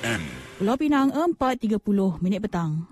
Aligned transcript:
FM. 0.00 0.22
Pulau 0.56 0.76
Pinang 0.80 1.12
4.30 1.12 1.76
minit 2.24 2.40
petang. 2.40 2.88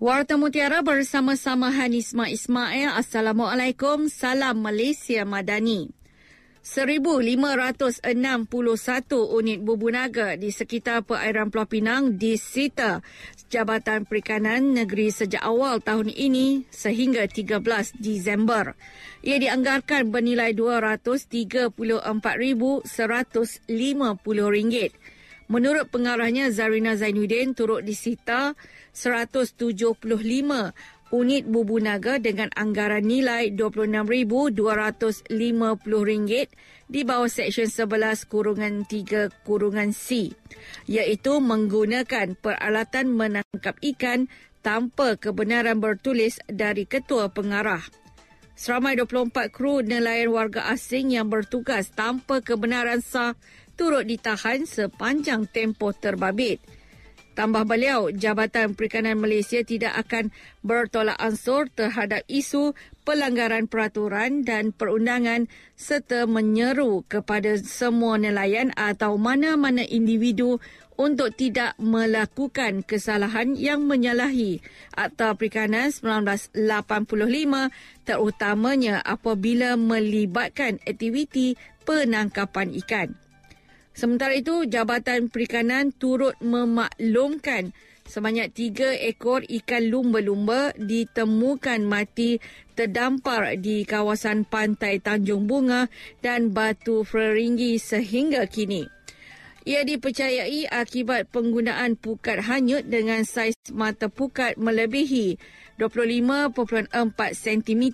Warta 0.00 0.40
Mutiara 0.40 0.80
bersama-sama 0.80 1.68
Hanisma 1.68 2.32
Ismail. 2.32 2.96
Assalamualaikum. 2.96 4.08
Salam 4.08 4.64
Malaysia 4.64 5.28
Madani. 5.28 5.99
1,561 6.60 8.04
unit 9.32 9.64
bubu 9.64 9.88
naga 9.88 10.36
di 10.36 10.52
sekitar 10.52 11.08
perairan 11.08 11.48
Pulau 11.48 11.64
Pinang 11.64 12.20
disita 12.20 13.00
Jabatan 13.48 14.04
Perikanan 14.04 14.76
Negeri 14.76 15.08
sejak 15.08 15.40
awal 15.40 15.80
tahun 15.80 16.12
ini 16.12 16.68
sehingga 16.68 17.24
13 17.24 17.64
Disember. 17.96 18.76
Ia 19.24 19.40
dianggarkan 19.40 20.12
bernilai 20.12 20.52
RM234,150. 20.52 21.80
Menurut 25.50 25.90
pengarahnya 25.90 26.54
Zarina 26.54 26.94
Zainuddin 26.94 27.58
turut 27.58 27.82
disita 27.82 28.54
175 28.94 29.98
unit 31.10 31.42
bubu 31.46 31.82
naga 31.82 32.22
dengan 32.22 32.50
anggaran 32.54 33.02
nilai 33.02 33.50
RM26,250 33.54 35.30
di 36.90 37.00
bawah 37.02 37.30
Seksyen 37.30 37.70
11 37.70 38.30
kurungan 38.30 38.86
3 38.86 39.46
kurungan 39.46 39.90
C 39.90 40.30
iaitu 40.86 41.42
menggunakan 41.42 42.38
peralatan 42.38 43.10
menangkap 43.10 43.78
ikan 43.94 44.30
tanpa 44.62 45.16
kebenaran 45.18 45.80
bertulis 45.82 46.38
dari 46.46 46.86
ketua 46.86 47.32
pengarah. 47.32 47.82
Seramai 48.60 48.92
24 48.92 49.48
kru 49.48 49.80
nelayan 49.80 50.36
warga 50.36 50.68
asing 50.68 51.16
yang 51.16 51.32
bertugas 51.32 51.88
tanpa 51.96 52.44
kebenaran 52.44 53.00
sah 53.00 53.32
turut 53.72 54.04
ditahan 54.04 54.68
sepanjang 54.68 55.48
tempoh 55.48 55.96
terbabit. 55.96 56.60
Tambah 57.40 57.64
beliau, 57.64 58.12
Jabatan 58.12 58.76
Perikanan 58.76 59.16
Malaysia 59.16 59.64
tidak 59.64 59.96
akan 59.96 60.28
bertolak 60.60 61.16
ansur 61.16 61.72
terhadap 61.72 62.20
isu 62.28 62.76
pelanggaran 63.08 63.64
peraturan 63.64 64.44
dan 64.44 64.76
perundangan 64.76 65.48
serta 65.72 66.28
menyeru 66.28 67.00
kepada 67.08 67.56
semua 67.56 68.20
nelayan 68.20 68.76
atau 68.76 69.16
mana-mana 69.16 69.80
individu 69.88 70.60
untuk 71.00 71.32
tidak 71.32 71.80
melakukan 71.80 72.84
kesalahan 72.84 73.56
yang 73.56 73.88
menyalahi 73.88 74.60
Akta 74.92 75.32
Perikanan 75.32 75.96
1985 75.96 76.52
terutamanya 78.04 79.00
apabila 79.00 79.80
melibatkan 79.80 80.76
aktiviti 80.84 81.56
penangkapan 81.88 82.76
ikan. 82.84 83.16
Sementara 84.00 84.32
itu, 84.32 84.64
Jabatan 84.64 85.28
Perikanan 85.28 85.92
turut 85.92 86.32
memaklumkan 86.40 87.76
sebanyak 88.08 88.48
tiga 88.48 88.96
ekor 88.96 89.44
ikan 89.44 89.92
lumba-lumba 89.92 90.72
ditemukan 90.72 91.84
mati 91.84 92.40
terdampar 92.72 93.60
di 93.60 93.84
kawasan 93.84 94.48
pantai 94.48 95.04
Tanjung 95.04 95.44
Bunga 95.44 95.92
dan 96.24 96.48
Batu 96.48 97.04
Feringgi 97.04 97.76
sehingga 97.76 98.48
kini. 98.48 98.88
Ia 99.68 99.84
dipercayai 99.84 100.64
akibat 100.72 101.28
penggunaan 101.28 102.00
pukat 102.00 102.48
hanyut 102.48 102.88
dengan 102.88 103.28
saiz 103.28 103.60
mata 103.68 104.08
pukat 104.08 104.56
melebihi 104.56 105.36
25.4 105.76 106.88
cm. 107.36 107.84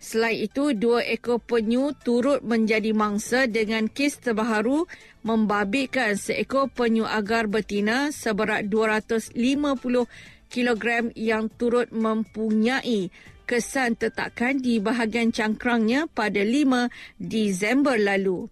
Selain 0.00 0.48
itu, 0.48 0.72
dua 0.72 1.04
ekor 1.04 1.44
penyu 1.44 1.92
turut 1.92 2.40
menjadi 2.40 2.96
mangsa 2.96 3.44
dengan 3.44 3.84
kes 3.84 4.24
terbaru 4.24 4.88
membabitkan 5.20 6.16
seekor 6.16 6.72
penyu 6.72 7.04
agar 7.04 7.44
betina 7.52 8.08
seberat 8.08 8.64
250 8.72 9.36
kg 10.48 10.84
yang 11.12 11.52
turut 11.52 11.92
mempunyai 11.92 13.12
kesan 13.44 13.92
tetakan 13.92 14.56
di 14.64 14.80
bahagian 14.80 15.36
cangkrangnya 15.36 16.08
pada 16.08 16.40
5 16.40 16.88
Disember 17.20 18.00
lalu. 18.00 18.48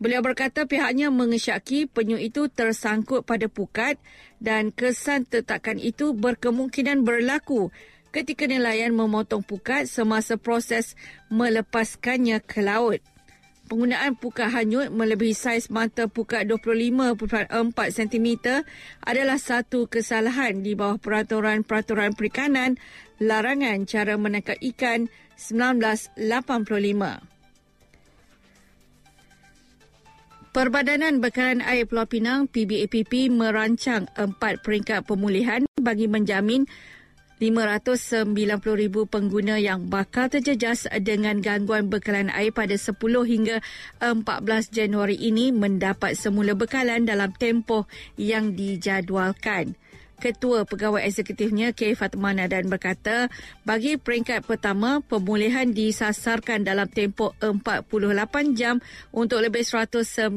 Beliau 0.00 0.24
berkata 0.26 0.66
pihaknya 0.66 1.12
mengesyaki 1.12 1.86
penyu 1.86 2.18
itu 2.18 2.50
tersangkut 2.50 3.22
pada 3.22 3.46
pukat 3.46 4.00
dan 4.42 4.74
kesan 4.74 5.28
tetakan 5.28 5.78
itu 5.78 6.16
berkemungkinan 6.16 7.04
berlaku 7.04 7.70
ketika 8.10 8.46
nelayan 8.46 8.94
memotong 8.94 9.42
pukat 9.42 9.86
semasa 9.86 10.34
proses 10.38 10.94
melepaskannya 11.30 12.42
ke 12.42 12.62
laut. 12.62 13.02
Penggunaan 13.70 14.18
pukat 14.18 14.50
hanyut 14.50 14.90
melebihi 14.90 15.30
saiz 15.30 15.70
mata 15.70 16.10
pukat 16.10 16.42
25.4 16.50 17.54
cm 17.70 18.28
adalah 19.06 19.38
satu 19.38 19.86
kesalahan 19.86 20.58
di 20.58 20.74
bawah 20.74 20.98
peraturan-peraturan 20.98 22.18
perikanan 22.18 22.82
larangan 23.22 23.86
cara 23.86 24.18
menangkap 24.18 24.58
ikan 24.74 25.06
1985. 25.38 26.18
Perbadanan 30.50 31.22
Bekalan 31.22 31.62
Air 31.62 31.86
Pulau 31.86 32.10
Pinang 32.10 32.50
PBAPP 32.50 33.30
merancang 33.30 34.10
empat 34.18 34.66
peringkat 34.66 35.06
pemulihan 35.06 35.62
bagi 35.78 36.10
menjamin 36.10 36.66
590,000 37.40 39.08
pengguna 39.08 39.56
yang 39.56 39.88
bakal 39.88 40.28
terjejas 40.28 40.84
dengan 41.00 41.40
gangguan 41.40 41.88
bekalan 41.88 42.28
air 42.28 42.52
pada 42.52 42.76
10 42.76 43.00
hingga 43.24 43.64
14 44.04 44.20
Januari 44.68 45.16
ini 45.16 45.48
mendapat 45.48 46.20
semula 46.20 46.52
bekalan 46.52 47.08
dalam 47.08 47.32
tempoh 47.32 47.88
yang 48.20 48.52
dijadualkan. 48.52 49.72
Ketua 50.20 50.68
Pegawai 50.68 51.00
Eksekutifnya 51.00 51.72
K. 51.72 51.96
Fatmana 51.96 52.44
dan 52.44 52.68
berkata, 52.68 53.32
bagi 53.64 53.96
peringkat 53.96 54.44
pertama, 54.44 55.00
pemulihan 55.00 55.64
disasarkan 55.72 56.62
dalam 56.62 56.84
tempoh 56.92 57.32
48 57.40 58.52
jam 58.52 58.84
untuk 59.10 59.40
lebih 59.40 59.64
197,000 59.64 60.36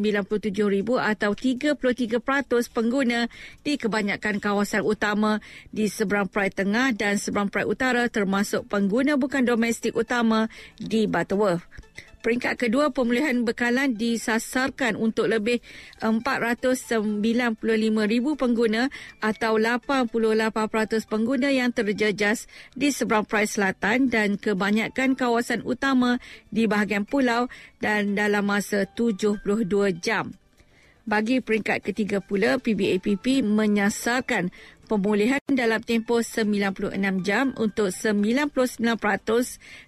atau 0.97 1.31
33% 1.35 2.71
pengguna 2.71 3.27
di 3.61 3.75
kebanyakan 3.75 4.39
kawasan 4.39 4.87
utama 4.87 5.43
di 5.75 5.91
seberang 5.91 6.31
Perai 6.31 6.49
Tengah 6.49 6.95
dan 6.95 7.19
seberang 7.19 7.51
Perai 7.51 7.67
Utara 7.67 8.07
termasuk 8.07 8.63
pengguna 8.71 9.19
bukan 9.19 9.43
domestik 9.43 9.99
utama 9.99 10.47
di 10.79 11.03
Butterworth. 11.05 11.67
Peringkat 12.23 12.55
kedua 12.55 12.87
pemulihan 12.87 13.43
bekalan 13.43 13.99
disasarkan 13.99 14.95
untuk 14.95 15.27
lebih 15.27 15.59
495,000 15.99 17.59
pengguna 18.39 18.87
atau 19.19 19.59
88% 19.59 20.07
pengguna 21.11 21.51
yang 21.51 21.75
terjejas 21.75 22.47
di 22.79 22.95
seberang 22.95 23.27
Perai 23.27 23.43
Selatan 23.43 24.07
dan 24.07 24.39
kebanyakan 24.39 25.19
kawasan 25.19 25.67
utama 25.67 26.23
di 26.47 26.63
bahagian 26.63 27.03
pulau 27.03 27.51
dan 27.83 28.15
dalam 28.15 28.47
masa 28.47 28.87
72 28.87 29.43
jam. 29.99 30.31
Bagi 31.03 31.43
peringkat 31.43 31.83
ketiga 31.83 32.23
pula, 32.23 32.55
PBAPP 32.63 33.43
menyasarkan 33.43 34.55
pemulihan 34.87 35.43
dalam 35.51 35.83
tempoh 35.83 36.23
96 36.23 36.95
jam 37.27 37.51
untuk 37.59 37.91
99% 37.91 38.47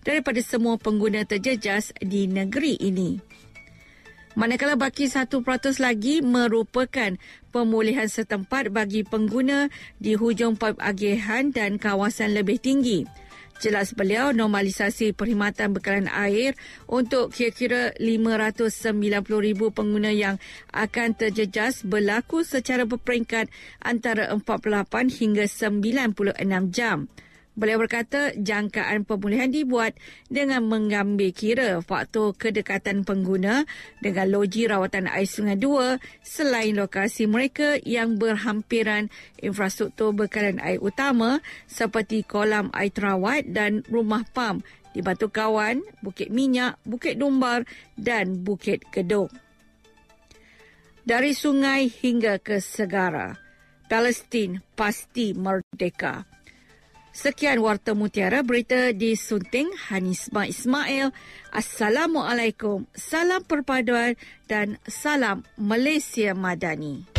daripada 0.03 0.41
semua 0.43 0.75
pengguna 0.75 1.23
terjejas 1.23 1.95
di 2.03 2.27
negeri 2.27 2.75
ini. 2.83 3.23
Manakala 4.35 4.75
baki 4.75 5.07
1% 5.07 5.39
lagi 5.79 6.19
merupakan 6.19 7.15
pemulihan 7.55 8.11
setempat 8.11 8.67
bagi 8.67 9.07
pengguna 9.07 9.71
di 10.03 10.19
hujung 10.19 10.59
pipe 10.59 10.83
agihan 10.83 11.47
dan 11.55 11.79
kawasan 11.79 12.35
lebih 12.35 12.59
tinggi. 12.59 13.07
Jelas 13.55 13.95
beliau 13.95 14.35
normalisasi 14.35 15.15
perkhidmatan 15.15 15.71
bekalan 15.71 16.11
air 16.11 16.59
untuk 16.91 17.31
kira-kira 17.31 17.95
590,000 17.95 19.23
pengguna 19.71 20.11
yang 20.11 20.35
akan 20.75 21.15
terjejas 21.15 21.87
berlaku 21.87 22.43
secara 22.43 22.83
berperingkat 22.83 23.47
antara 23.79 24.27
48 24.35 25.07
hingga 25.07 25.47
96 25.47 26.35
jam. 26.75 27.07
Beliau 27.55 27.79
berkata 27.79 28.35
jangkaan 28.35 29.07
pemulihan 29.07 29.47
dibuat 29.47 29.95
dengan 30.27 30.67
mengambil 30.67 31.31
kira 31.31 31.79
faktor 31.79 32.35
kedekatan 32.35 33.07
pengguna 33.07 33.63
dengan 34.03 34.27
loji 34.27 34.67
rawatan 34.67 35.07
air 35.07 35.23
Sungai 35.23 35.55
Dua 35.55 35.95
selain 36.19 36.75
lokasi 36.75 37.31
mereka 37.31 37.79
yang 37.87 38.19
berhampiran 38.19 39.07
infrastruktur 39.39 40.11
bekalan 40.11 40.59
air 40.59 40.83
utama 40.83 41.39
seperti 41.63 42.27
kolam 42.27 42.67
air 42.75 42.91
terawat 42.91 43.47
dan 43.47 43.87
rumah 43.87 44.27
pam 44.35 44.59
di 44.91 44.99
Batu 44.99 45.31
Kawan, 45.31 45.79
Bukit 46.03 46.31
Minyak, 46.31 46.79
Bukit 46.83 47.15
Dumbar 47.19 47.67
dan 47.95 48.43
Bukit 48.43 48.83
Gedung. 48.91 49.31
Dari 51.03 51.31
sungai 51.31 51.87
hingga 51.87 52.39
ke 52.39 52.63
segara. 52.63 53.35
Palestin 53.85 54.65
pasti 54.73 55.37
merdeka. 55.37 56.25
Sekian 57.15 57.63
Warta 57.63 57.95
Mutiara 57.95 58.43
berita 58.43 58.91
disunting 58.91 59.71
Hanisma 59.87 60.51
Ismail. 60.51 61.15
Assalamualaikum, 61.47 62.91
salam 62.91 63.39
perpaduan 63.39 64.19
dan 64.51 64.75
salam 64.83 65.47
Malaysia 65.55 66.35
Madani. 66.35 67.14